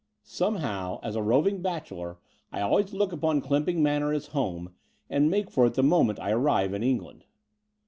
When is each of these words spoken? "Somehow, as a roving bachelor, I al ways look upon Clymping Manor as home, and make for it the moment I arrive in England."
"Somehow, 0.23 0.99
as 1.03 1.15
a 1.15 1.21
roving 1.21 1.61
bachelor, 1.61 2.17
I 2.51 2.59
al 2.61 2.71
ways 2.71 2.91
look 2.91 3.11
upon 3.11 3.39
Clymping 3.43 3.81
Manor 3.83 4.11
as 4.13 4.25
home, 4.33 4.73
and 5.11 5.29
make 5.29 5.51
for 5.51 5.67
it 5.67 5.75
the 5.75 5.83
moment 5.83 6.19
I 6.19 6.31
arrive 6.31 6.73
in 6.73 6.81
England." 6.81 7.25